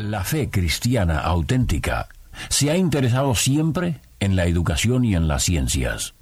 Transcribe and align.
La 0.00 0.24
fe 0.24 0.48
cristiana 0.48 1.18
auténtica 1.18 2.08
se 2.48 2.70
ha 2.70 2.76
interesado 2.78 3.34
siempre 3.34 4.00
en 4.18 4.34
la 4.34 4.46
educación 4.46 5.04
y 5.04 5.14
en 5.14 5.28
las 5.28 5.42
ciencias. 5.42 6.14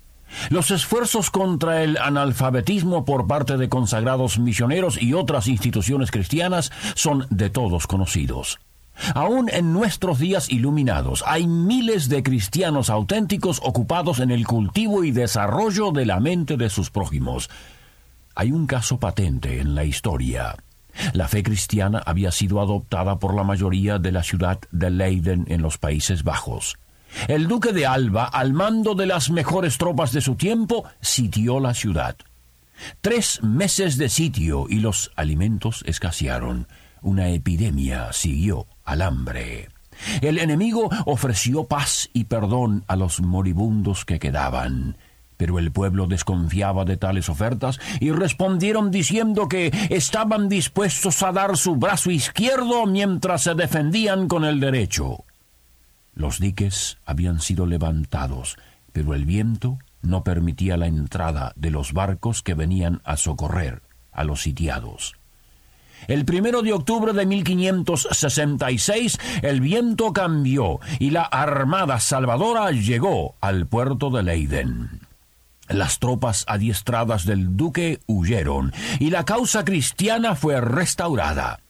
Los 0.51 0.73
esfuerzos 0.73 1.31
contra 1.31 1.85
el 1.85 1.97
analfabetismo 1.97 3.05
por 3.05 3.29
parte 3.29 3.57
de 3.57 3.69
consagrados 3.69 4.41
misioneros 4.41 5.01
y 5.01 5.15
otras 5.15 5.47
instituciones 5.47 6.11
cristianas 6.11 6.73
son 6.97 7.29
de 7.31 7.51
todos 7.51 7.87
conocidos. 7.87 8.59
Aún 9.15 9.49
en 9.53 9.73
nuestros 9.73 10.19
días 10.19 10.51
iluminados 10.51 11.23
hay 11.25 11.47
miles 11.47 12.09
de 12.09 12.25
cristianos 12.25 12.91
auténticos 12.91 13.61
ocupados 13.63 14.19
en 14.19 14.33
el 14.33 14.45
cultivo 14.45 15.05
y 15.05 15.13
desarrollo 15.13 15.93
de 15.93 16.05
la 16.05 16.19
mente 16.19 16.57
de 16.57 16.69
sus 16.69 16.91
prójimos. 16.91 17.49
Hay 18.35 18.51
un 18.51 18.67
caso 18.67 18.99
patente 18.99 19.61
en 19.61 19.77
la 19.77 19.85
historia. 19.85 20.57
La 21.13 21.29
fe 21.29 21.43
cristiana 21.43 22.03
había 22.05 22.31
sido 22.33 22.61
adoptada 22.61 23.19
por 23.19 23.35
la 23.35 23.45
mayoría 23.45 23.99
de 23.99 24.13
la 24.13 24.23
ciudad 24.23 24.59
de 24.71 24.91
Leiden 24.91 25.45
en 25.49 25.63
los 25.63 25.79
Países 25.79 26.25
Bajos. 26.25 26.77
El 27.27 27.49
duque 27.49 27.73
de 27.73 27.87
Alba, 27.87 28.25
al 28.25 28.53
mando 28.53 28.95
de 28.95 29.07
las 29.07 29.31
mejores 29.31 29.79
tropas 29.79 30.13
de 30.13 30.21
su 30.21 30.35
tiempo, 30.35 30.85
sitió 31.01 31.61
la 31.61 31.75
ciudad. 31.75 32.17
Tres 33.01 33.43
meses 33.43 33.97
de 33.97 34.09
sitio 34.09 34.67
y 34.69 34.81
los 34.81 35.11
alimentos 35.17 35.83
escasearon. 35.87 36.69
Una 37.01 37.29
epidemia 37.29 38.13
siguió 38.13 38.67
al 38.85 39.03
hambre. 39.03 39.69
El 40.21 40.39
enemigo 40.39 40.91
ofreció 41.07 41.65
paz 41.65 42.09
y 42.13 42.25
perdón 42.25 42.85
a 42.87 42.97
los 42.97 43.21
moribundos 43.21 44.05
que 44.05 44.19
quedaban. 44.19 44.97
Pero 45.39 45.59
el 45.59 45.73
pueblo 45.73 46.07
desconfiaba 46.07 46.85
de 46.85 46.99
tales 46.99 47.31
ofertas 47.31 47.81
y 48.01 48.11
respondieron 48.11 48.91
diciendo 48.91 49.49
que 49.49 49.73
estaban 49.89 50.51
dispuestos 50.51 51.23
a 51.23 51.33
dar 51.33 51.57
su 51.57 51.77
brazo 51.77 52.11
izquierdo 52.11 52.85
mientras 52.85 53.45
se 53.45 53.55
defendían 53.55 54.29
con 54.29 54.45
el 54.45 54.61
derecho. 54.61 55.25
Los 56.15 56.41
diques 56.41 56.99
habían 57.07 57.41
sido 57.41 57.65
levantados, 57.65 58.59
pero 58.93 59.15
el 59.15 59.25
viento 59.25 59.79
no 60.03 60.25
permitía 60.25 60.77
la 60.77 60.89
entrada 60.89 61.53
de 61.57 61.71
los 61.71 61.93
barcos 61.93 62.43
que 62.43 62.55
venían 62.55 63.01
a 63.05 63.17
socorrer 63.17 63.83
a 64.13 64.25
los 64.25 64.43
sitiados. 64.43 65.15
El 66.07 66.25
primero 66.25 66.63
de 66.63 66.73
octubre 66.73 67.13
de 67.13 67.27
1566 67.27 69.19
el 69.43 69.61
viento 69.61 70.13
cambió 70.13 70.81
y 70.99 71.11
la 71.11 71.23
Armada 71.23 71.99
Salvadora 72.01 72.71
llegó 72.71 73.37
al 73.41 73.67
puerto 73.67 74.11
de 74.11 74.23
Leiden. 74.23 75.08
Las 75.69 75.99
tropas 75.99 76.45
adiestradas 76.49 77.25
del 77.25 77.57
duque 77.57 78.01
huyeron 78.07 78.73
y 78.99 79.11
la 79.11 79.25
causa 79.25 79.65
cristiana 79.65 80.35
fue 80.35 80.61
restaurada. 80.61 81.61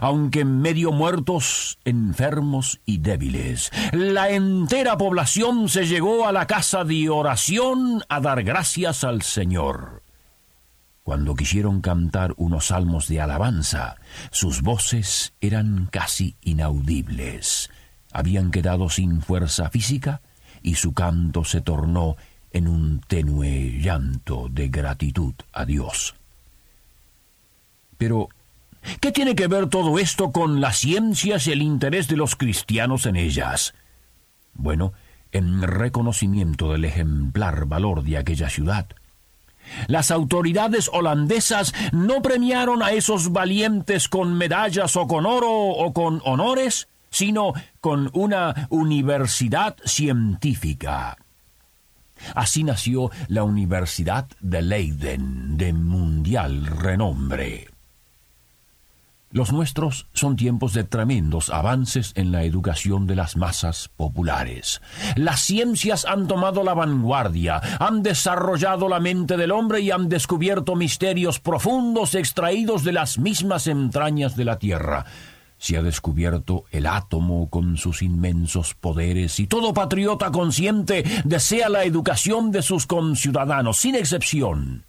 Aunque 0.00 0.44
medio 0.44 0.92
muertos, 0.92 1.78
enfermos 1.84 2.80
y 2.84 2.98
débiles, 2.98 3.72
la 3.92 4.30
entera 4.30 4.96
población 4.96 5.68
se 5.68 5.86
llegó 5.86 6.28
a 6.28 6.32
la 6.32 6.46
casa 6.46 6.84
de 6.84 7.08
oración 7.08 8.04
a 8.08 8.20
dar 8.20 8.44
gracias 8.44 9.02
al 9.02 9.22
Señor. 9.22 10.04
Cuando 11.02 11.34
quisieron 11.34 11.80
cantar 11.80 12.34
unos 12.36 12.66
salmos 12.66 13.08
de 13.08 13.20
alabanza, 13.20 13.96
sus 14.30 14.62
voces 14.62 15.32
eran 15.40 15.88
casi 15.90 16.36
inaudibles. 16.40 17.68
Habían 18.12 18.52
quedado 18.52 18.90
sin 18.90 19.22
fuerza 19.22 19.70
física 19.70 20.20
y 20.62 20.74
su 20.74 20.92
canto 20.92 21.44
se 21.44 21.60
tornó 21.62 22.16
en 22.52 22.68
un 22.68 23.00
tenue 23.00 23.78
llanto 23.80 24.48
de 24.50 24.68
gratitud 24.68 25.34
a 25.52 25.64
Dios. 25.64 26.14
Pero, 27.96 28.28
¿qué 29.00 29.12
tiene 29.12 29.34
que 29.34 29.46
ver 29.46 29.68
todo 29.68 29.98
esto 29.98 30.32
con 30.32 30.60
las 30.60 30.78
ciencias 30.78 31.46
y 31.46 31.52
el 31.52 31.62
interés 31.62 32.08
de 32.08 32.16
los 32.16 32.34
cristianos 32.34 33.06
en 33.06 33.16
ellas? 33.16 33.74
Bueno, 34.54 34.92
en 35.32 35.62
reconocimiento 35.62 36.72
del 36.72 36.84
ejemplar 36.84 37.66
valor 37.66 38.02
de 38.02 38.18
aquella 38.18 38.48
ciudad, 38.50 38.88
las 39.86 40.10
autoridades 40.10 40.90
holandesas 40.92 41.74
no 41.92 42.22
premiaron 42.22 42.82
a 42.82 42.92
esos 42.92 43.32
valientes 43.32 44.08
con 44.08 44.36
medallas 44.36 44.96
o 44.96 45.06
con 45.06 45.26
oro 45.26 45.50
o 45.50 45.92
con 45.92 46.20
honores, 46.24 46.88
sino 47.10 47.52
con 47.80 48.10
una 48.12 48.66
universidad 48.70 49.76
científica. 49.84 51.16
Así 52.34 52.64
nació 52.64 53.10
la 53.28 53.44
Universidad 53.44 54.26
de 54.40 54.62
Leiden, 54.62 55.56
de 55.56 55.72
mundial 55.72 56.66
renombre. 56.66 57.68
Los 59.32 59.52
nuestros 59.52 60.08
son 60.12 60.34
tiempos 60.34 60.72
de 60.72 60.82
tremendos 60.82 61.50
avances 61.50 62.10
en 62.16 62.32
la 62.32 62.42
educación 62.42 63.06
de 63.06 63.14
las 63.14 63.36
masas 63.36 63.88
populares. 63.96 64.82
Las 65.14 65.40
ciencias 65.42 66.04
han 66.04 66.26
tomado 66.26 66.64
la 66.64 66.74
vanguardia, 66.74 67.60
han 67.78 68.02
desarrollado 68.02 68.88
la 68.88 68.98
mente 68.98 69.36
del 69.36 69.52
hombre 69.52 69.82
y 69.82 69.92
han 69.92 70.08
descubierto 70.08 70.74
misterios 70.74 71.38
profundos 71.38 72.16
extraídos 72.16 72.82
de 72.82 72.90
las 72.90 73.18
mismas 73.18 73.68
entrañas 73.68 74.34
de 74.34 74.44
la 74.44 74.58
Tierra 74.58 75.06
se 75.60 75.76
ha 75.76 75.82
descubierto 75.82 76.64
el 76.72 76.86
átomo 76.86 77.50
con 77.50 77.76
sus 77.76 78.00
inmensos 78.02 78.74
poderes 78.74 79.38
y 79.38 79.46
todo 79.46 79.74
patriota 79.74 80.30
consciente 80.32 81.04
desea 81.24 81.68
la 81.68 81.84
educación 81.84 82.50
de 82.50 82.62
sus 82.62 82.86
conciudadanos, 82.86 83.76
sin 83.76 83.94
excepción. 83.94 84.86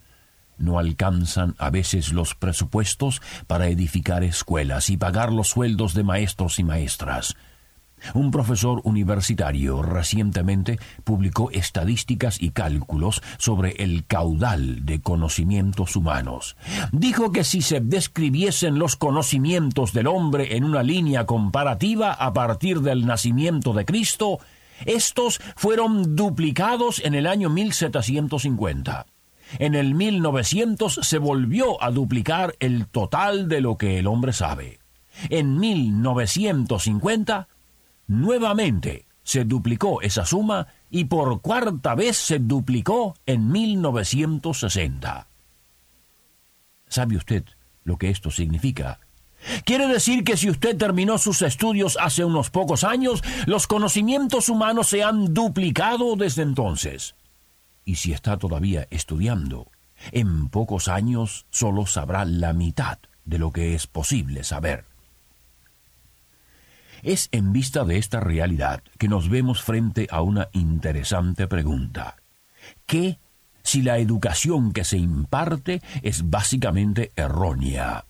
No 0.56 0.78
alcanzan 0.78 1.54
a 1.58 1.68
veces 1.68 2.12
los 2.12 2.34
presupuestos 2.34 3.20
para 3.46 3.68
edificar 3.68 4.24
escuelas 4.24 4.88
y 4.88 4.96
pagar 4.96 5.30
los 5.30 5.48
sueldos 5.48 5.92
de 5.92 6.04
maestros 6.04 6.58
y 6.58 6.64
maestras. 6.64 7.36
Un 8.14 8.30
profesor 8.30 8.80
universitario 8.84 9.82
recientemente 9.82 10.78
publicó 11.04 11.50
estadísticas 11.50 12.40
y 12.40 12.50
cálculos 12.50 13.22
sobre 13.38 13.72
el 13.82 14.04
caudal 14.06 14.84
de 14.84 15.00
conocimientos 15.00 15.96
humanos. 15.96 16.56
Dijo 16.92 17.32
que 17.32 17.44
si 17.44 17.62
se 17.62 17.80
describiesen 17.80 18.78
los 18.78 18.96
conocimientos 18.96 19.92
del 19.92 20.06
hombre 20.06 20.56
en 20.56 20.64
una 20.64 20.82
línea 20.82 21.26
comparativa 21.26 22.12
a 22.12 22.32
partir 22.32 22.80
del 22.80 23.06
nacimiento 23.06 23.72
de 23.72 23.84
Cristo, 23.84 24.38
estos 24.84 25.40
fueron 25.56 26.16
duplicados 26.16 27.00
en 27.04 27.14
el 27.14 27.26
año 27.26 27.50
1750. 27.50 29.06
En 29.58 29.74
el 29.74 29.94
1900 29.94 31.00
se 31.02 31.18
volvió 31.18 31.82
a 31.82 31.90
duplicar 31.90 32.54
el 32.58 32.86
total 32.86 33.48
de 33.48 33.60
lo 33.60 33.76
que 33.76 33.98
el 33.98 34.06
hombre 34.06 34.32
sabe. 34.32 34.78
En 35.28 35.58
1950 35.58 37.48
Nuevamente 38.12 39.06
se 39.22 39.46
duplicó 39.46 40.02
esa 40.02 40.26
suma 40.26 40.66
y 40.90 41.06
por 41.06 41.40
cuarta 41.40 41.94
vez 41.94 42.18
se 42.18 42.38
duplicó 42.38 43.16
en 43.24 43.50
1960. 43.50 45.28
¿Sabe 46.88 47.16
usted 47.16 47.44
lo 47.84 47.96
que 47.96 48.10
esto 48.10 48.30
significa? 48.30 49.00
Quiere 49.64 49.86
decir 49.86 50.24
que 50.24 50.36
si 50.36 50.50
usted 50.50 50.76
terminó 50.76 51.16
sus 51.16 51.40
estudios 51.40 51.96
hace 51.98 52.22
unos 52.22 52.50
pocos 52.50 52.84
años, 52.84 53.22
los 53.46 53.66
conocimientos 53.66 54.50
humanos 54.50 54.88
se 54.88 55.02
han 55.02 55.32
duplicado 55.32 56.14
desde 56.14 56.42
entonces. 56.42 57.14
Y 57.86 57.94
si 57.94 58.12
está 58.12 58.36
todavía 58.36 58.86
estudiando, 58.90 59.70
en 60.10 60.50
pocos 60.50 60.88
años 60.88 61.46
solo 61.48 61.86
sabrá 61.86 62.26
la 62.26 62.52
mitad 62.52 62.98
de 63.24 63.38
lo 63.38 63.52
que 63.52 63.74
es 63.74 63.86
posible 63.86 64.44
saber. 64.44 64.91
Es 67.02 67.28
en 67.32 67.52
vista 67.52 67.84
de 67.84 67.98
esta 67.98 68.20
realidad 68.20 68.82
que 68.96 69.08
nos 69.08 69.28
vemos 69.28 69.60
frente 69.60 70.06
a 70.10 70.22
una 70.22 70.48
interesante 70.52 71.48
pregunta. 71.48 72.16
¿Qué 72.86 73.18
si 73.64 73.82
la 73.82 73.98
educación 73.98 74.72
que 74.72 74.84
se 74.84 74.98
imparte 74.98 75.82
es 76.02 76.30
básicamente 76.30 77.10
errónea? 77.16 78.04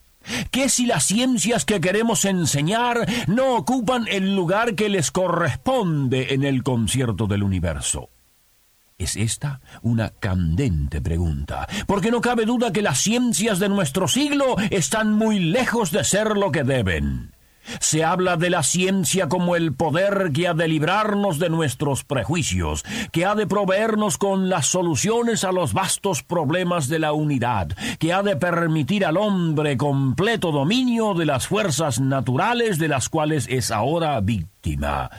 ¿Qué 0.51 0.69
si 0.69 0.85
las 0.85 1.05
ciencias 1.05 1.65
que 1.65 1.81
queremos 1.81 2.27
enseñar 2.27 3.09
no 3.29 3.57
ocupan 3.57 4.07
el 4.09 4.37
lugar 4.37 4.75
que 4.75 4.91
les 4.91 5.11
corresponde 5.11 6.35
en 6.35 6.45
el 6.45 6.63
concierto 6.63 7.27
del 7.27 7.43
universo? 7.43 8.11
Es 8.99 9.17
esta 9.17 9.63
una 9.81 10.11
candente 10.11 11.01
pregunta, 11.01 11.67
porque 11.87 12.11
no 12.11 12.21
cabe 12.21 12.45
duda 12.45 12.73
que 12.73 12.83
las 12.83 12.99
ciencias 12.99 13.59
de 13.59 13.71
nuestro 13.71 14.07
siglo 14.07 14.57
están 14.71 15.13
muy 15.15 15.41
lejos 15.41 15.91
de 15.91 16.05
ser 16.05 16.37
lo 16.37 16.53
que 16.53 16.63
deben. 16.63 17.33
Se 17.81 18.05
habla 18.05 18.37
de 18.37 18.51
la 18.51 18.63
ciencia 18.63 19.29
como 19.29 19.57
el 19.57 19.75
poder 19.75 20.31
que 20.33 20.49
ha 20.49 20.55
de 20.55 20.69
librarnos 20.69 21.39
de 21.39 21.51
nuestros 21.51 22.05
prejuicios, 22.05 22.85
que 23.13 23.25
ha 23.25 23.35
de 23.35 23.47
proveernos 23.47 24.19
con 24.19 24.49
las 24.49 24.67
soluciones 24.67 25.45
a 25.45 25.53
los 25.53 25.73
vastos 25.73 26.23
problemas 26.23 26.89
de 26.89 26.99
la 26.99 27.13
unidad, 27.13 27.69
que 27.99 28.13
ha 28.13 28.23
de 28.23 28.37
permitir 28.37 29.05
al 29.05 29.17
hombre 29.17 29.77
completo 29.77 30.53
dominio 30.53 31.15
de 31.15 31.27
las 31.27 31.47
fuerzas 31.47 32.01
naturales 32.01 32.79
de 32.79 32.89
las 32.89 33.09
cuales 33.09 33.47
es 33.49 33.71
ahora 33.71 34.21
víctima. 34.21 35.11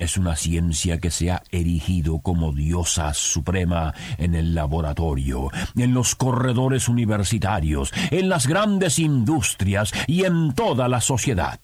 Es 0.00 0.16
una 0.16 0.34
ciencia 0.34 0.98
que 0.98 1.10
se 1.10 1.30
ha 1.30 1.42
erigido 1.50 2.20
como 2.20 2.52
diosa 2.52 3.12
suprema 3.12 3.92
en 4.16 4.34
el 4.34 4.54
laboratorio, 4.54 5.50
en 5.76 5.92
los 5.92 6.14
corredores 6.14 6.88
universitarios, 6.88 7.92
en 8.10 8.30
las 8.30 8.46
grandes 8.46 8.98
industrias 8.98 9.92
y 10.06 10.24
en 10.24 10.54
toda 10.54 10.88
la 10.88 11.02
sociedad. 11.02 11.60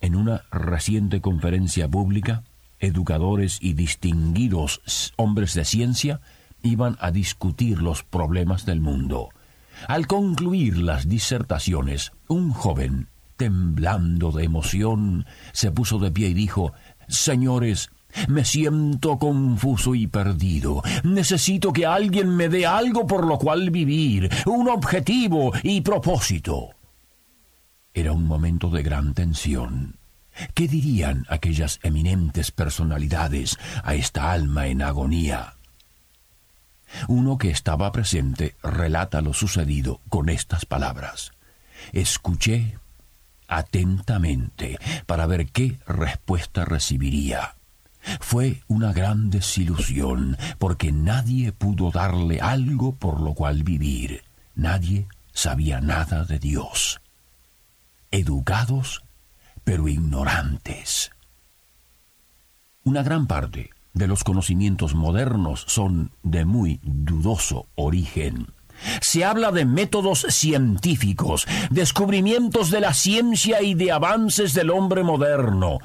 En 0.00 0.14
una 0.14 0.42
reciente 0.50 1.20
conferencia 1.20 1.88
pública, 1.88 2.44
educadores 2.78 3.58
y 3.60 3.72
distinguidos 3.72 5.12
hombres 5.16 5.54
de 5.54 5.64
ciencia 5.64 6.20
iban 6.62 6.96
a 7.00 7.10
discutir 7.10 7.80
los 7.80 8.02
problemas 8.02 8.66
del 8.66 8.80
mundo. 8.80 9.30
Al 9.88 10.06
concluir 10.06 10.78
las 10.78 11.08
disertaciones, 11.08 12.12
un 12.28 12.50
joven, 12.50 13.08
temblando 13.36 14.32
de 14.32 14.44
emoción, 14.44 15.26
se 15.52 15.70
puso 15.70 15.98
de 15.98 16.10
pie 16.10 16.28
y 16.28 16.34
dijo 16.34 16.72
Señores, 17.08 17.90
me 18.28 18.44
siento 18.44 19.18
confuso 19.18 19.94
y 19.94 20.06
perdido. 20.06 20.82
Necesito 21.04 21.72
que 21.72 21.86
alguien 21.86 22.34
me 22.34 22.48
dé 22.48 22.66
algo 22.66 23.06
por 23.06 23.26
lo 23.26 23.38
cual 23.38 23.70
vivir, 23.70 24.30
un 24.46 24.68
objetivo 24.68 25.52
y 25.62 25.82
propósito. 25.82 26.70
Era 27.96 28.12
un 28.12 28.26
momento 28.26 28.68
de 28.68 28.82
gran 28.82 29.14
tensión. 29.14 29.96
¿Qué 30.52 30.68
dirían 30.68 31.24
aquellas 31.30 31.80
eminentes 31.82 32.50
personalidades 32.50 33.58
a 33.82 33.94
esta 33.94 34.32
alma 34.32 34.66
en 34.66 34.82
agonía? 34.82 35.54
Uno 37.08 37.38
que 37.38 37.48
estaba 37.48 37.90
presente 37.92 38.54
relata 38.62 39.22
lo 39.22 39.32
sucedido 39.32 40.02
con 40.10 40.28
estas 40.28 40.66
palabras. 40.66 41.32
Escuché 41.94 42.76
atentamente 43.48 44.78
para 45.06 45.24
ver 45.24 45.46
qué 45.46 45.78
respuesta 45.86 46.66
recibiría. 46.66 47.56
Fue 48.20 48.60
una 48.68 48.92
gran 48.92 49.30
desilusión, 49.30 50.36
porque 50.58 50.92
nadie 50.92 51.52
pudo 51.52 51.90
darle 51.90 52.42
algo 52.42 52.94
por 52.94 53.22
lo 53.22 53.32
cual 53.32 53.62
vivir. 53.62 54.22
Nadie 54.54 55.08
sabía 55.32 55.80
nada 55.80 56.26
de 56.26 56.38
Dios 56.38 57.00
educados 58.16 59.02
pero 59.66 59.88
ignorantes. 59.88 61.10
Una 62.84 63.02
gran 63.02 63.26
parte 63.26 63.70
de 63.94 64.06
los 64.06 64.22
conocimientos 64.22 64.94
modernos 64.94 65.64
son 65.66 66.12
de 66.22 66.44
muy 66.44 66.78
dudoso 66.84 67.66
origen. 67.74 68.52
Se 69.00 69.24
habla 69.24 69.50
de 69.50 69.64
métodos 69.64 70.26
científicos, 70.28 71.48
descubrimientos 71.70 72.70
de 72.70 72.80
la 72.80 72.94
ciencia 72.94 73.60
y 73.60 73.74
de 73.74 73.90
avances 73.90 74.54
del 74.54 74.70
hombre 74.70 75.02
moderno, 75.02 75.78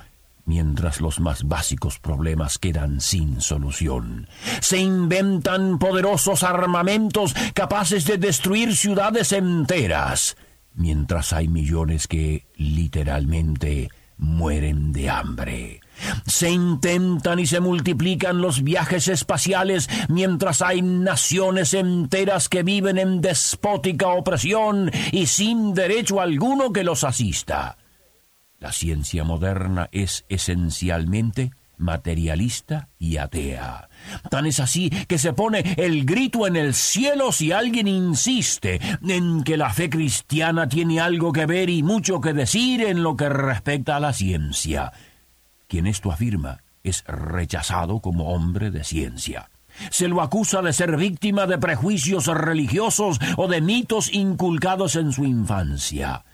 mientras 0.45 1.01
los 1.01 1.19
más 1.19 1.48
básicos 1.48 1.98
problemas 1.98 2.60
quedan 2.60 3.01
sin 3.01 3.42
solución. 3.42 4.27
Se 4.60 4.77
inventan 4.77 5.80
poderosos 5.80 6.44
armamentos 6.44 7.34
capaces 7.56 8.06
de 8.06 8.18
destruir 8.18 8.75
ciudades 8.75 9.31
enteras 9.31 10.36
mientras 10.73 11.33
hay 11.33 11.47
millones 11.47 12.07
que 12.07 12.45
literalmente 12.56 13.89
mueren 14.18 14.94
de 14.94 15.09
hambre. 15.09 15.81
Se 16.27 16.50
intentan 16.50 17.39
y 17.39 17.47
se 17.47 17.59
multiplican 17.59 18.39
los 18.41 18.63
viajes 18.63 19.07
espaciales 19.07 19.89
mientras 20.09 20.62
hay 20.62 20.81
naciones 20.81 21.73
enteras 21.73 22.47
que 22.47 22.63
viven 22.63 22.97
en 22.97 23.21
despótica 23.21 24.09
opresión 24.09 24.91
y 25.12 25.25
sin 25.25 25.73
derecho 25.73 26.21
alguno 26.21 26.71
que 26.71 26.83
los 26.83 27.03
asista. 27.03 27.77
La 28.59 28.71
ciencia 28.71 29.24
moderna 29.24 29.89
es 29.91 30.24
esencialmente 30.29 31.51
materialista 31.81 32.89
y 32.98 33.18
atea. 33.18 33.89
Tan 34.30 34.45
es 34.45 34.60
así 34.60 34.89
que 34.89 35.18
se 35.18 35.33
pone 35.33 35.75
el 35.78 36.06
grito 36.06 36.48
en 36.48 36.56
el 36.56 36.74
cielo 36.74 37.31
si 37.31 37.51
alguien 37.51 37.88
insiste 37.88 38.80
en 39.07 39.44
que 39.44 39.57
la 39.57 39.74
fe 39.74 39.89
cristiana 39.89 40.69
tiene 40.69 41.00
algo 41.00 41.33
que 41.33 41.45
ver 41.45 41.69
y 41.69 41.83
mucho 41.83 42.22
que 42.22 42.33
decir 42.33 42.81
en 42.83 43.04
lo 43.04 43.16
que 43.16 43.30
respecta 43.30 43.98
a 43.98 44.00
la 44.00 44.13
ciencia. 44.13 44.94
Quien 45.68 45.88
esto 45.88 46.12
afirma 46.12 46.63
es 46.83 47.04
rechazado 47.06 48.00
como 48.00 48.34
hombre 48.34 48.72
de 48.72 48.84
ciencia. 48.84 49.50
Se 49.89 50.07
lo 50.07 50.22
acusa 50.22 50.62
de 50.62 50.74
ser 50.74 50.98
víctima 50.98 51.48
de 51.48 51.57
prejuicios 51.57 52.27
religiosos 52.27 53.19
o 53.38 53.48
de 53.48 53.62
mitos 53.62 54.13
inculcados 54.13 54.95
en 54.95 55.12
su 55.12 55.25
infancia. 55.25 56.25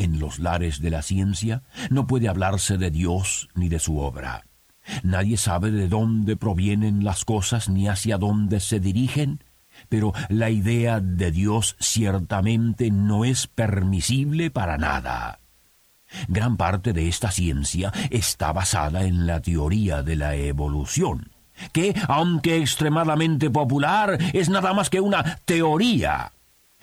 En 0.00 0.18
los 0.18 0.38
lares 0.38 0.80
de 0.80 0.88
la 0.88 1.02
ciencia 1.02 1.62
no 1.90 2.06
puede 2.06 2.30
hablarse 2.30 2.78
de 2.78 2.90
Dios 2.90 3.50
ni 3.54 3.68
de 3.68 3.78
su 3.78 3.98
obra. 3.98 4.46
Nadie 5.02 5.36
sabe 5.36 5.70
de 5.70 5.88
dónde 5.88 6.38
provienen 6.38 7.04
las 7.04 7.26
cosas 7.26 7.68
ni 7.68 7.86
hacia 7.86 8.16
dónde 8.16 8.60
se 8.60 8.80
dirigen, 8.80 9.44
pero 9.90 10.14
la 10.30 10.48
idea 10.48 11.00
de 11.00 11.30
Dios 11.30 11.76
ciertamente 11.80 12.90
no 12.90 13.26
es 13.26 13.46
permisible 13.46 14.50
para 14.50 14.78
nada. 14.78 15.40
Gran 16.28 16.56
parte 16.56 16.94
de 16.94 17.06
esta 17.06 17.30
ciencia 17.30 17.92
está 18.08 18.54
basada 18.54 19.04
en 19.04 19.26
la 19.26 19.42
teoría 19.42 20.02
de 20.02 20.16
la 20.16 20.34
evolución, 20.34 21.30
que, 21.72 21.94
aunque 22.08 22.56
extremadamente 22.56 23.50
popular, 23.50 24.16
es 24.32 24.48
nada 24.48 24.72
más 24.72 24.88
que 24.88 25.02
una 25.02 25.40
teoría. 25.44 26.32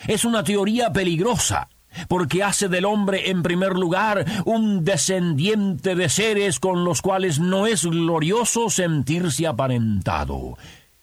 Es 0.05 0.23
una 0.23 0.43
teoría 0.43 0.93
peligrosa, 0.93 1.67
porque 2.07 2.43
hace 2.43 2.67
del 2.67 2.85
hombre 2.85 3.29
en 3.29 3.43
primer 3.43 3.73
lugar 3.73 4.25
un 4.45 4.83
descendiente 4.83 5.95
de 5.95 6.09
seres 6.09 6.59
con 6.59 6.83
los 6.83 7.01
cuales 7.01 7.39
no 7.39 7.67
es 7.67 7.85
glorioso 7.85 8.69
sentirse 8.69 9.47
aparentado, 9.47 10.57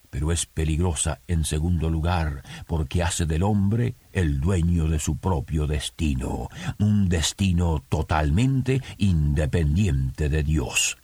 pero 0.09 0.31
es 0.31 0.45
peligrosa 0.45 1.19
en 1.27 1.43
segundo 1.43 1.89
lugar 1.89 2.43
porque 2.67 3.03
hace 3.03 3.25
del 3.25 3.43
hombre 3.43 3.95
el 4.13 4.39
dueño 4.39 4.87
de 4.87 4.99
su 4.99 5.17
propio 5.17 5.67
destino, 5.67 6.49
un 6.79 7.09
destino 7.09 7.83
totalmente 7.89 8.81
independiente 8.97 10.29
de 10.29 10.43
Dios. 10.43 10.97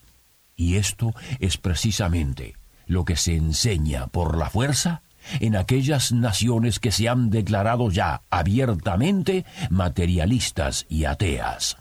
Y 0.55 0.75
esto 0.75 1.13
es 1.39 1.57
precisamente 1.57 2.55
lo 2.85 3.03
que 3.03 3.15
se 3.15 3.35
enseña 3.35 4.07
por 4.07 4.37
la 4.37 4.49
fuerza 4.49 5.01
en 5.39 5.55
aquellas 5.55 6.11
naciones 6.11 6.79
que 6.79 6.91
se 6.91 7.09
han 7.09 7.29
declarado 7.29 7.91
ya 7.91 8.21
abiertamente 8.29 9.45
materialistas 9.69 10.85
y 10.89 11.05
ateas. 11.05 11.77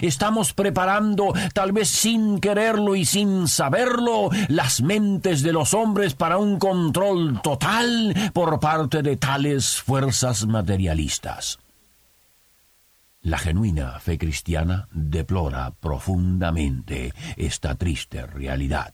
Estamos 0.00 0.54
preparando, 0.54 1.34
tal 1.52 1.72
vez 1.72 1.88
sin 1.88 2.40
quererlo 2.40 2.96
y 2.96 3.04
sin 3.04 3.48
saberlo, 3.48 4.30
las 4.48 4.80
mentes 4.80 5.42
de 5.42 5.52
los 5.52 5.74
hombres 5.74 6.14
para 6.14 6.38
un 6.38 6.58
control 6.58 7.40
total 7.42 8.14
por 8.32 8.60
parte 8.60 9.02
de 9.02 9.16
tales 9.16 9.80
fuerzas 9.82 10.46
materialistas. 10.46 11.58
La 13.20 13.38
genuina 13.38 13.98
fe 14.00 14.18
cristiana 14.18 14.88
deplora 14.92 15.70
profundamente 15.70 17.14
esta 17.36 17.74
triste 17.74 18.26
realidad. 18.26 18.92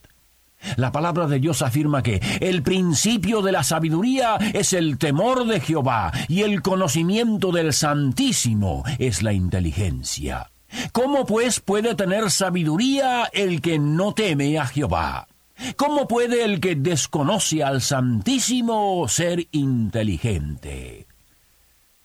La 0.77 0.93
palabra 0.93 1.27
de 1.27 1.39
Dios 1.39 1.63
afirma 1.63 2.03
que 2.03 2.21
el 2.41 2.63
principio 2.63 3.43
de 3.43 3.53
la 3.53 3.63
sabiduría 3.63 4.37
es 4.53 4.73
el 4.73 4.99
temor 4.99 5.47
de 5.47 5.61
Jehová 5.61 6.13
y 6.29 6.43
el 6.43 6.63
conocimiento 6.63 7.53
del 7.53 7.73
Santísimo 7.73 8.85
es 8.99 9.23
la 9.23 9.33
inteligencia. 9.33 10.51
¿Cómo 10.93 11.27
pues 11.27 11.61
puede 11.61 11.95
tener 11.95 12.31
sabiduría 12.31 13.25
el 13.33 13.61
que 13.61 13.79
no 13.79 14.13
teme 14.13 14.59
a 14.59 14.67
Jehová? 14.67 15.27
¿Cómo 15.77 16.09
puede 16.09 16.45
el 16.45 16.61
que 16.61 16.75
desconoce 16.75 17.63
al 17.63 17.83
Santísimo 17.83 19.07
ser 19.09 19.47
inteligente? 19.53 21.10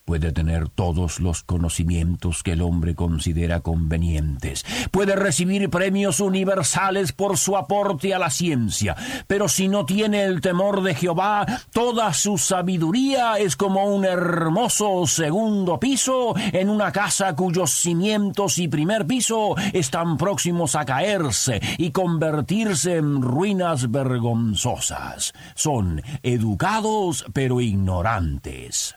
Puede 0.05 0.31
tener 0.31 0.69
todos 0.69 1.19
los 1.19 1.43
conocimientos 1.43 2.43
que 2.43 2.53
el 2.53 2.61
hombre 2.61 2.95
considera 2.95 3.61
convenientes, 3.61 4.63
puede 4.91 5.15
recibir 5.15 5.69
premios 5.69 6.19
universales 6.19 7.11
por 7.11 7.37
su 7.37 7.57
aporte 7.57 8.13
a 8.13 8.19
la 8.19 8.29
ciencia, 8.29 8.95
pero 9.27 9.49
si 9.49 9.67
no 9.67 9.85
tiene 9.85 10.23
el 10.23 10.41
temor 10.41 10.83
de 10.83 10.93
Jehová, 10.93 11.45
toda 11.73 12.13
su 12.13 12.37
sabiduría 12.37 13.39
es 13.39 13.55
como 13.55 13.85
un 13.85 14.05
hermoso 14.05 15.07
segundo 15.07 15.79
piso 15.79 16.35
en 16.37 16.69
una 16.69 16.91
casa 16.91 17.35
cuyos 17.35 17.71
cimientos 17.71 18.59
y 18.59 18.67
primer 18.67 19.07
piso 19.07 19.55
están 19.73 20.17
próximos 20.17 20.75
a 20.75 20.85
caerse 20.85 21.59
y 21.77 21.91
convertirse 21.91 22.97
en 22.97 23.21
ruinas 23.21 23.91
vergonzosas. 23.91 25.33
Son 25.55 26.01
educados 26.21 27.25
pero 27.33 27.61
ignorantes. 27.61 28.95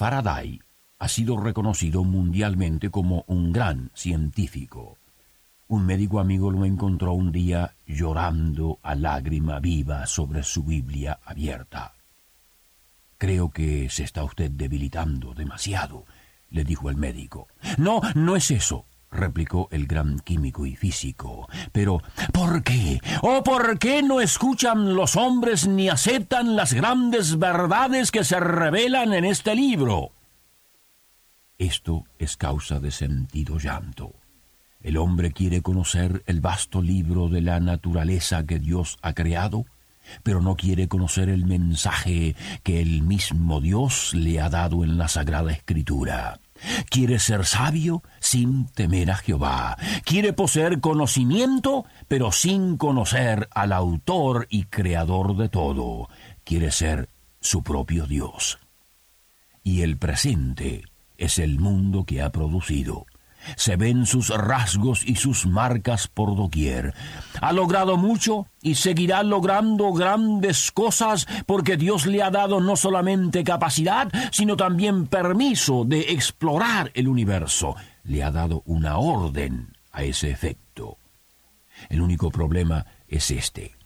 Faraday 0.00 0.58
ha 0.98 1.08
sido 1.08 1.36
reconocido 1.36 2.04
mundialmente 2.04 2.88
como 2.88 3.22
un 3.26 3.52
gran 3.52 3.90
científico. 3.92 4.96
Un 5.68 5.84
médico 5.84 6.20
amigo 6.20 6.50
lo 6.50 6.64
encontró 6.64 7.12
un 7.12 7.32
día 7.32 7.76
llorando 7.84 8.78
a 8.82 8.94
lágrima 8.94 9.60
viva 9.60 10.06
sobre 10.06 10.42
su 10.42 10.62
Biblia 10.64 11.20
abierta. 11.22 11.96
Creo 13.18 13.50
que 13.50 13.90
se 13.90 14.04
está 14.04 14.24
usted 14.24 14.50
debilitando 14.50 15.34
demasiado, 15.34 16.06
le 16.48 16.64
dijo 16.64 16.88
el 16.88 16.96
médico. 16.96 17.48
No, 17.76 18.00
no 18.14 18.36
es 18.36 18.50
eso, 18.50 18.86
replicó 19.10 19.68
el 19.70 19.86
gran 19.86 20.20
químico 20.20 20.66
y 20.66 20.76
físico. 20.76 21.48
Pero, 21.72 22.02
¿por 22.32 22.62
qué? 22.62 23.00
¿O 23.22 23.42
por 23.42 23.78
qué 23.78 24.02
no 24.02 24.20
escuchan 24.20 24.94
los 24.94 25.16
hombres 25.16 25.66
ni 25.66 25.88
aceptan 25.88 26.56
las 26.56 26.72
grandes 26.72 27.38
verdades 27.38 28.10
que 28.10 28.24
se 28.24 28.40
revelan 28.40 29.12
en 29.12 29.24
este 29.24 29.54
libro? 29.54 30.12
Esto 31.58 32.04
es 32.18 32.36
causa 32.36 32.80
de 32.80 32.90
sentido 32.90 33.58
llanto. 33.58 34.14
El 34.82 34.96
hombre 34.96 35.32
quiere 35.32 35.60
conocer 35.60 36.22
el 36.26 36.40
vasto 36.40 36.80
libro 36.80 37.28
de 37.28 37.42
la 37.42 37.60
naturaleza 37.60 38.46
que 38.46 38.58
Dios 38.58 38.96
ha 39.02 39.12
creado, 39.12 39.66
pero 40.22 40.40
no 40.40 40.56
quiere 40.56 40.88
conocer 40.88 41.28
el 41.28 41.44
mensaje 41.44 42.34
que 42.62 42.80
el 42.80 43.02
mismo 43.02 43.60
Dios 43.60 44.14
le 44.14 44.40
ha 44.40 44.48
dado 44.48 44.84
en 44.84 44.96
la 44.96 45.08
Sagrada 45.08 45.52
Escritura. 45.52 46.40
Quiere 46.88 47.18
ser 47.18 47.46
sabio 47.46 48.02
sin 48.20 48.66
temer 48.66 49.10
a 49.10 49.16
Jehová. 49.16 49.76
Quiere 50.04 50.32
poseer 50.32 50.80
conocimiento, 50.80 51.84
pero 52.08 52.32
sin 52.32 52.76
conocer 52.76 53.48
al 53.52 53.72
autor 53.72 54.46
y 54.50 54.64
creador 54.64 55.36
de 55.36 55.48
todo. 55.48 56.08
Quiere 56.44 56.70
ser 56.70 57.08
su 57.40 57.62
propio 57.62 58.06
Dios. 58.06 58.58
Y 59.62 59.82
el 59.82 59.96
presente 59.98 60.82
es 61.16 61.38
el 61.38 61.58
mundo 61.58 62.04
que 62.04 62.22
ha 62.22 62.30
producido. 62.32 63.06
Se 63.56 63.76
ven 63.76 64.06
sus 64.06 64.28
rasgos 64.28 65.04
y 65.06 65.16
sus 65.16 65.46
marcas 65.46 66.08
por 66.08 66.36
doquier. 66.36 66.94
Ha 67.40 67.52
logrado 67.52 67.96
mucho 67.96 68.46
y 68.62 68.74
seguirá 68.74 69.22
logrando 69.22 69.92
grandes 69.92 70.70
cosas 70.72 71.26
porque 71.46 71.76
Dios 71.76 72.06
le 72.06 72.22
ha 72.22 72.30
dado 72.30 72.60
no 72.60 72.76
solamente 72.76 73.44
capacidad, 73.44 74.10
sino 74.32 74.56
también 74.56 75.06
permiso 75.06 75.84
de 75.84 76.12
explorar 76.12 76.90
el 76.94 77.08
universo. 77.08 77.76
Le 78.04 78.22
ha 78.22 78.30
dado 78.30 78.62
una 78.66 78.98
orden 78.98 79.72
a 79.92 80.02
ese 80.02 80.30
efecto. 80.30 80.98
El 81.88 82.00
único 82.00 82.30
problema 82.30 82.86
es 83.08 83.30
este. 83.30 83.76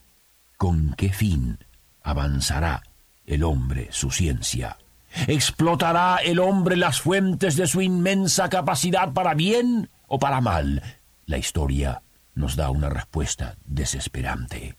¿Con 0.56 0.94
qué 0.96 1.10
fin 1.10 1.58
avanzará 2.02 2.82
el 3.26 3.42
hombre 3.44 3.88
su 3.90 4.10
ciencia? 4.10 4.78
¿Explotará 5.26 6.16
el 6.16 6.38
hombre 6.38 6.76
las 6.76 7.00
fuentes 7.00 7.56
de 7.56 7.66
su 7.66 7.80
inmensa 7.80 8.48
capacidad 8.48 9.12
para 9.12 9.34
bien 9.34 9.90
o 10.06 10.18
para 10.18 10.40
mal? 10.40 10.82
La 11.26 11.38
historia 11.38 12.02
nos 12.34 12.56
da 12.56 12.70
una 12.70 12.88
respuesta 12.88 13.56
desesperante. 13.64 14.76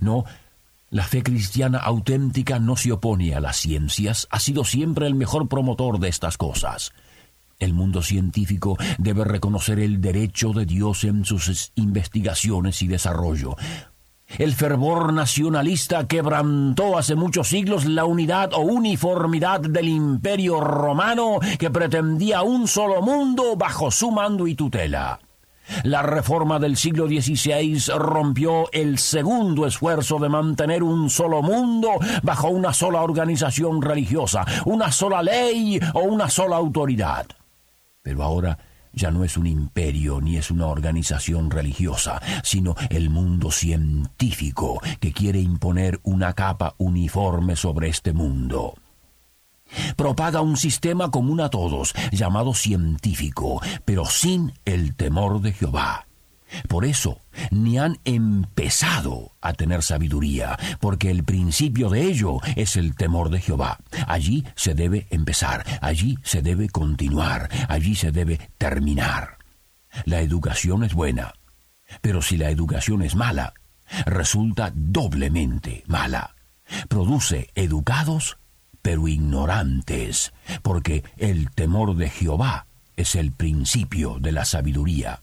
No, 0.00 0.24
la 0.90 1.04
fe 1.04 1.22
cristiana 1.22 1.78
auténtica 1.78 2.58
no 2.58 2.76
se 2.76 2.92
opone 2.92 3.34
a 3.34 3.40
las 3.40 3.56
ciencias, 3.58 4.26
ha 4.30 4.40
sido 4.40 4.64
siempre 4.64 5.06
el 5.06 5.14
mejor 5.14 5.48
promotor 5.48 5.98
de 5.98 6.08
estas 6.08 6.38
cosas. 6.38 6.92
El 7.58 7.74
mundo 7.74 8.02
científico 8.02 8.78
debe 8.98 9.24
reconocer 9.24 9.80
el 9.80 10.00
derecho 10.00 10.52
de 10.52 10.64
Dios 10.64 11.04
en 11.04 11.24
sus 11.24 11.72
investigaciones 11.74 12.82
y 12.82 12.86
desarrollo. 12.86 13.56
El 14.36 14.54
fervor 14.54 15.12
nacionalista 15.12 16.06
quebrantó 16.06 16.98
hace 16.98 17.14
muchos 17.14 17.48
siglos 17.48 17.86
la 17.86 18.04
unidad 18.04 18.52
o 18.52 18.60
uniformidad 18.60 19.60
del 19.60 19.88
imperio 19.88 20.60
romano 20.60 21.38
que 21.58 21.70
pretendía 21.70 22.42
un 22.42 22.68
solo 22.68 23.00
mundo 23.00 23.56
bajo 23.56 23.90
su 23.90 24.10
mando 24.10 24.46
y 24.46 24.54
tutela. 24.54 25.18
La 25.82 26.02
reforma 26.02 26.58
del 26.58 26.76
siglo 26.76 27.06
XVI 27.06 27.92
rompió 27.96 28.70
el 28.72 28.98
segundo 28.98 29.66
esfuerzo 29.66 30.18
de 30.18 30.28
mantener 30.28 30.82
un 30.82 31.10
solo 31.10 31.42
mundo 31.42 31.92
bajo 32.22 32.48
una 32.48 32.72
sola 32.72 33.02
organización 33.02 33.82
religiosa, 33.82 34.44
una 34.66 34.92
sola 34.92 35.22
ley 35.22 35.80
o 35.94 36.00
una 36.00 36.28
sola 36.28 36.56
autoridad. 36.56 37.26
Pero 38.02 38.22
ahora 38.22 38.58
ya 38.92 39.10
no 39.10 39.24
es 39.24 39.36
un 39.36 39.46
imperio 39.46 40.20
ni 40.20 40.36
es 40.36 40.50
una 40.50 40.66
organización 40.66 41.50
religiosa, 41.50 42.20
sino 42.42 42.74
el 42.90 43.10
mundo 43.10 43.50
científico 43.50 44.80
que 45.00 45.12
quiere 45.12 45.40
imponer 45.40 46.00
una 46.02 46.32
capa 46.32 46.74
uniforme 46.78 47.56
sobre 47.56 47.88
este 47.88 48.12
mundo. 48.12 48.74
Propaga 49.96 50.40
un 50.40 50.56
sistema 50.56 51.10
común 51.10 51.40
a 51.40 51.50
todos, 51.50 51.94
llamado 52.12 52.54
científico, 52.54 53.60
pero 53.84 54.06
sin 54.06 54.52
el 54.64 54.96
temor 54.96 55.40
de 55.40 55.52
Jehová. 55.52 56.07
Por 56.68 56.84
eso, 56.84 57.20
ni 57.50 57.78
han 57.78 57.98
empezado 58.04 59.32
a 59.40 59.52
tener 59.52 59.82
sabiduría, 59.82 60.58
porque 60.80 61.10
el 61.10 61.24
principio 61.24 61.90
de 61.90 62.02
ello 62.02 62.38
es 62.56 62.76
el 62.76 62.94
temor 62.94 63.30
de 63.30 63.40
Jehová. 63.40 63.78
Allí 64.06 64.44
se 64.56 64.74
debe 64.74 65.06
empezar, 65.10 65.64
allí 65.80 66.18
se 66.22 66.42
debe 66.42 66.68
continuar, 66.68 67.48
allí 67.68 67.94
se 67.94 68.12
debe 68.12 68.38
terminar. 68.58 69.38
La 70.04 70.20
educación 70.20 70.84
es 70.84 70.94
buena, 70.94 71.34
pero 72.00 72.22
si 72.22 72.36
la 72.36 72.50
educación 72.50 73.02
es 73.02 73.14
mala, 73.14 73.54
resulta 74.06 74.72
doblemente 74.74 75.84
mala. 75.86 76.34
Produce 76.88 77.50
educados, 77.54 78.38
pero 78.82 79.08
ignorantes, 79.08 80.32
porque 80.62 81.04
el 81.16 81.50
temor 81.50 81.96
de 81.96 82.10
Jehová 82.10 82.66
es 82.96 83.14
el 83.14 83.32
principio 83.32 84.18
de 84.20 84.32
la 84.32 84.44
sabiduría. 84.44 85.22